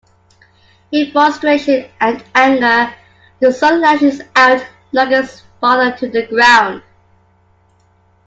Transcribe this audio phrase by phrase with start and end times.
[0.91, 2.91] In frustration and anger,
[3.39, 6.81] the son lashes out, knocking his father to the ground.